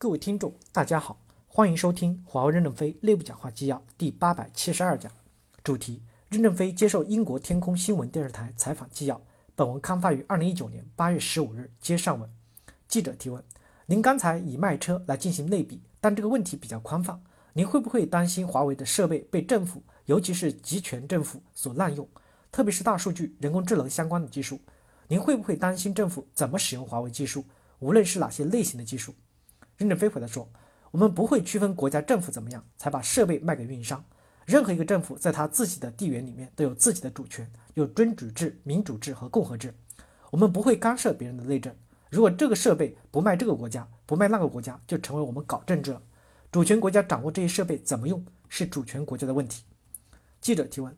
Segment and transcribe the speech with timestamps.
[0.00, 5.10] 各位听众，大家好，欢迎收听华为任正非内部讲话纪要第八百七十二讲，
[5.64, 9.20] 主题：任正非接受英国天空新闻电视台采访纪要。
[9.56, 11.68] 本文刊发于二零一九年八月十五日。
[11.80, 12.30] 接上文，
[12.86, 13.42] 记者提问：
[13.86, 17.20] 您刚才以卖车来进行类比，但这个问题比较宽泛，
[17.52, 22.08] 您会不会担心华为的设备被政府，尤其是集权政府所滥用，
[22.52, 24.60] 特别是大数据、人工智能相关的技术？
[25.08, 27.44] 您会不会担心政府怎么使用华为技术，
[27.80, 29.12] 无论是哪些类型的技术？
[29.78, 30.46] 任正非回答说
[30.90, 34.04] ：“我们不会区分国家政府怎么样才把设备卖给运营商。
[34.44, 39.72] 任何一个政府在他自己的地缘里面都有自己的主权，有君主制、民主制和共和制。
[40.30, 41.72] 我们不会干涉别人的内政。
[42.10, 46.02] 如果这个设备不卖这个国家，不卖那个国家，就成为我们搞政治了。
[46.50, 49.62] 主权国家掌握这些设备怎么用，是主权国家的问题。”
[50.40, 50.96] 记者提问：“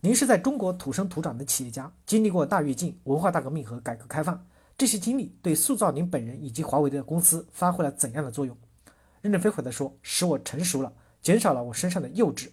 [0.00, 4.44] 您是在中国土生土长的企业家，经历过大跃进、文化大革命和改革开放。”
[4.78, 8.56] 这些经历对塑造您本人以及华为的公司发挥了怎样的作用？
[9.20, 12.50] 任正非回答说：“使我成熟了，减少了我身上的幼稚。”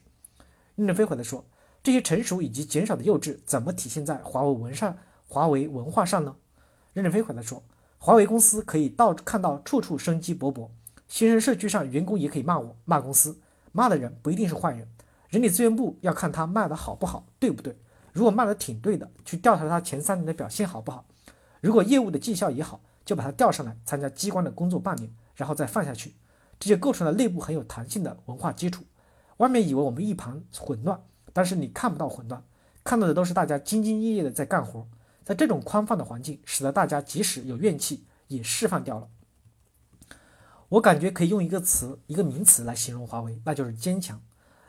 [0.73, 1.45] 任正非回答说
[1.83, 6.35] ：“这些成熟以及减少的幼稚怎么体现在华为文上、华为文化上呢？”
[6.93, 7.61] 任正非回答说
[7.99, 10.69] ：“华为公司可以到看到处处生机勃勃，
[11.07, 13.39] 新生社区上员工也可以骂我、骂公司，
[13.71, 14.89] 骂的人不一定是坏人。
[15.29, 17.77] 人力资源部要看他骂的好不好，对不对？
[18.13, 21.05] 如果骂的挺对的，去调查他前三年的表现好不好。”
[21.65, 26.13] 如果业务的绩效也好，就把他调上来参加机关的工作半年，然后再放下去，
[26.59, 28.83] 这就构成了内部很有弹性的文化基础。
[29.37, 32.43] 外面以为我们一盘混乱，但是你看不到混乱，
[32.83, 34.87] 看到的都是大家兢兢业业的在干活。
[35.23, 39.07] 在这种宽放的环境，使得大家即使有怨气也释放掉了。
[40.69, 44.21] 我感觉可以用一个词，一个名词来形容华为，那就是坚强。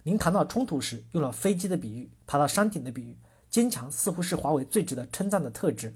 [0.05, 3.19] 您谈到冲突时用了飞机的比喻，谈到山顶的比喻，
[3.50, 5.94] 坚强似乎是华为最值得称赞的特质。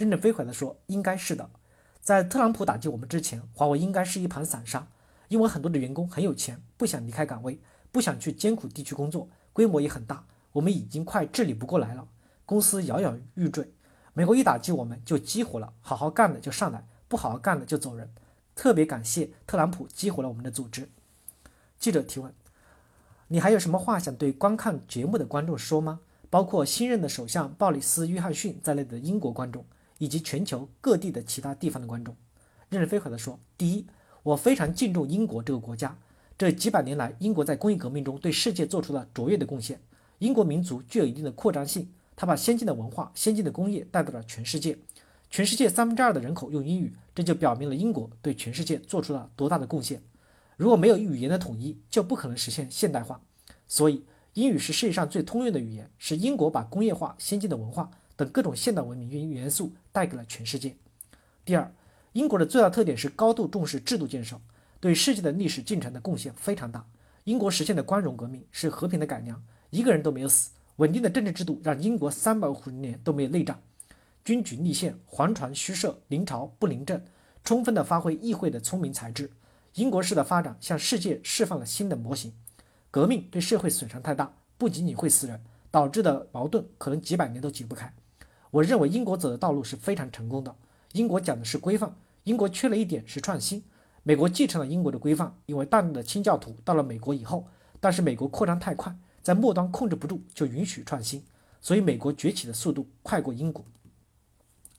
[0.00, 1.50] 任正非回答说：“应该是的，
[2.00, 4.88] 在特朗普打击我们之前，华为应该是一盘散沙，
[5.28, 7.60] 因为很多的员工很有钱，不想离开岗位，
[7.92, 12.08] 不想去艰苦地区工作，规模也很大，我们已经快治理不过来了，
[12.46, 13.70] 公司摇摇欲坠。
[14.14, 18.10] 美国一打击我们就激活了，好好干的就上来，不好好干的就走人。
[18.54, 20.88] 特别感谢特朗普激活了我们的组织。”
[21.78, 22.32] 记者提问
[23.28, 26.00] ：“你还有什么话想对观看节目的观众说吗？
[26.30, 29.62] 包括新任的首相鲍里斯·约翰逊在内的英国观众？”
[30.00, 32.16] 以及全球各地的其他地方的观众，
[32.70, 33.86] 任正非回答说：“第一，
[34.22, 35.94] 我非常敬重英国这个国家。
[36.38, 39.78] 这几百年来，英国在工业革命中对世界做出了卓越的贡献。
[40.18, 44.78] 英国民族具有一定的扩张性，他把先进的文化、先进的工业带到了全世界。
[45.28, 50.02] 全世界三分之二的人口用英语，这就表明了英国对全世界做出了多大的贡献。
[50.56, 53.20] 如果没有语言的统一，就不可能实现现代化。
[53.68, 60.76] 所以，英语是世界上最通用的语言，是英国把工业化、先进的文化。”等各种现代文明元元素带给了全世界。
[61.42, 61.72] 第二，
[62.12, 64.38] 英国的最大特点是高度重视制度建设，
[64.78, 66.86] 对世界的历史进程的贡献非常大。
[67.24, 70.50] 英国实现的光荣革命是和平的改良，一个人都没有死。
[70.76, 73.58] 稳定的政治制度让英国三百五十年都没有内战，
[74.22, 77.02] 君主立宪，皇权虚设，临朝不临政，
[77.42, 79.30] 充分的发挥议会的聪明才智。
[79.76, 82.30] 英国式的发展向世界释放了新的模型。
[82.90, 87.90] 革命对社会损伤太大，不仅仅会死人，导致的矛盾可能几百年都解不开。
[88.50, 90.54] 我认为英国走的道路是非常成功的。
[90.92, 91.94] 英国讲的是规范，
[92.24, 93.62] 英国缺了一点是创新。
[94.02, 97.46] 美国继承了英国的规范，因为大量的清教徒到了美国以后，
[97.78, 101.22] 但是美国扩张太快，在末端控制不住，就允许创新，
[101.60, 103.64] 所以美国崛起的速度快过英国。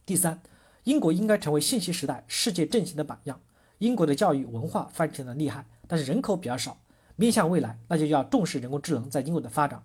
[0.06, 0.42] 第三，
[0.84, 3.40] 英国应该成为信息时代世界振兴的榜样。
[3.78, 6.78] 英国的教育文化发展的厉害，但是人口比较少。
[7.16, 9.82] 面向未来，那就要重视人工智能在英国的发展。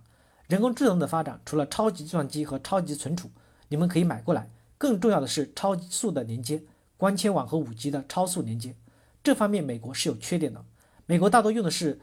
[0.49, 3.31] 人工智能的发展，除了超级计算机和超级存储。
[3.69, 6.63] 你们可以买过来，更重要的是超速的连接，
[6.97, 8.75] 光纤网和五 G 的超速连接，
[9.23, 10.65] 这方面美国是有缺点的。
[11.07, 12.01] 美国大多用的是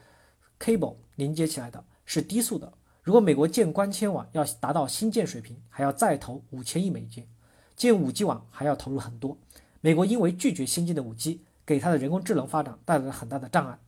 [0.58, 2.72] cable 连接起来的，是低速的。
[3.02, 7.24] 如果美国建光纤网要达到新建水平，还要再投五千亿美金；
[7.76, 9.36] 建五 G 网还要投入很多。
[9.80, 13.78] 美国因为拒绝先进的五 G，给它的人工智能发展带来了很大的障碍。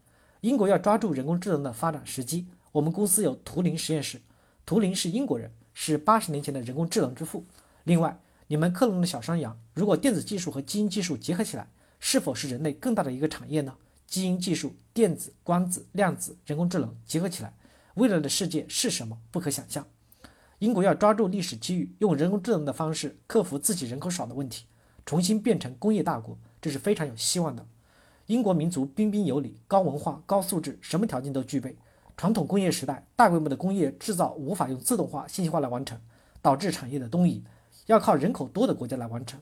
[0.43, 4.21] 英国要抓住人工智能的发展时机，我们公司有图灵实验室，
[4.67, 7.45] 图灵是英国人，是八十年前的人工智能之父。
[7.87, 8.19] 另外，
[8.49, 11.69] 你们克隆的小山羊，如果电子技术和基因技术结合起来，
[12.01, 13.77] 是否是人类更大的一个产业呢？
[14.09, 17.55] 基因技术、电子、光子、量子、人工智能结合起来，
[17.95, 19.17] 未来的世界是什么？
[19.31, 19.87] 不可想象。
[20.59, 24.65] 英国要抓住历史机遇，用人工智能的方式克服自己人口少的问题，
[25.05, 27.65] 重新变成工业大国，这是非常有希望的。
[28.27, 31.77] 英国民族彬彬有礼、高文化、高素质，什么条件都具备。
[32.17, 35.97] 传统工业时代，大规模的工业制造无法用自动化、信息化来完成，
[36.43, 37.45] 导致产业的东移。
[37.87, 39.41] 要靠人口多的国家来完成。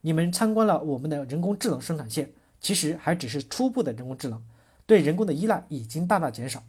[0.00, 4.42] 你们参观了我们的人工智能生产线，其实还只是初步的人工智能，
[4.86, 6.64] 对人工的依赖已经大大减少。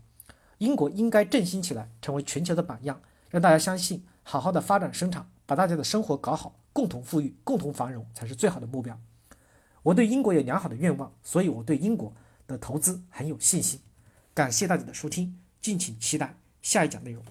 [0.60, 9.00] 英国应该振兴起来，成为全球的榜样，让大家相信，好好的发展生产，把大家的生活搞好，共同富裕，共同繁荣才是最好的目标。
[9.81, 12.13] 我对英国有良好的愿望，所以我对英国
[12.48, 13.80] 的投资很有信心。
[14.33, 17.24] 感谢大家的收听，敬请期待下一讲内容。